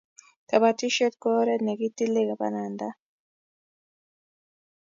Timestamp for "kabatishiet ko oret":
0.49-1.61